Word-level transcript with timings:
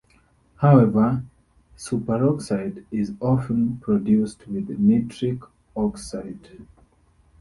However, 0.55 1.23
superoxide 1.77 2.85
is 2.89 3.13
often 3.19 3.77
produced 3.77 4.47
with 4.47 4.67
nitric 4.67 5.41
oxide. 5.75 6.65